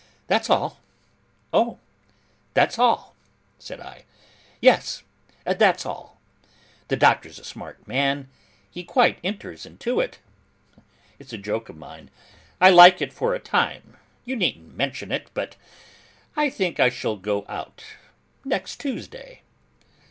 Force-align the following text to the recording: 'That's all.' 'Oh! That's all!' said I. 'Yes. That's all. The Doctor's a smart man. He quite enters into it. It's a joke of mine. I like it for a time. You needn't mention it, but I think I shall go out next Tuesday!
'That's 0.25 0.49
all.' 0.49 0.79
'Oh! 1.53 1.77
That's 2.55 2.79
all!' 2.79 3.15
said 3.59 3.79
I. 3.79 4.05
'Yes. 4.59 5.03
That's 5.45 5.85
all. 5.85 6.19
The 6.87 6.95
Doctor's 6.95 7.37
a 7.37 7.43
smart 7.43 7.87
man. 7.87 8.27
He 8.71 8.83
quite 8.83 9.19
enters 9.23 9.63
into 9.63 9.99
it. 9.99 10.17
It's 11.19 11.33
a 11.33 11.37
joke 11.37 11.69
of 11.69 11.77
mine. 11.77 12.09
I 12.59 12.71
like 12.71 12.99
it 12.99 13.13
for 13.13 13.35
a 13.35 13.39
time. 13.39 13.95
You 14.25 14.35
needn't 14.35 14.75
mention 14.75 15.11
it, 15.11 15.29
but 15.35 15.55
I 16.35 16.49
think 16.49 16.79
I 16.79 16.89
shall 16.89 17.15
go 17.15 17.45
out 17.47 17.83
next 18.43 18.79
Tuesday! 18.79 19.43